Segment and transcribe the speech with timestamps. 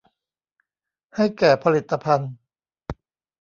[1.15, 2.31] ให้แก่ผลิตภัณฑ์